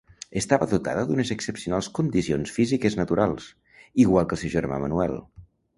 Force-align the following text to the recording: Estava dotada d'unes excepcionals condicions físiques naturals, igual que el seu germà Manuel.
Estava 0.39 0.67
dotada 0.71 1.03
d'unes 1.09 1.33
excepcionals 1.35 1.89
condicions 1.99 2.55
físiques 2.59 2.99
naturals, 3.03 3.53
igual 4.07 4.31
que 4.33 4.41
el 4.41 4.45
seu 4.45 4.57
germà 4.61 4.83
Manuel. 4.87 5.21